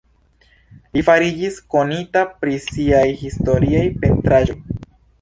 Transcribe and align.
Li 0.97 1.03
fariĝis 1.09 1.59
konita 1.75 2.25
pri 2.41 2.59
siaj 2.65 3.05
historiaj 3.23 3.89
pentraĵoj. 4.03 4.63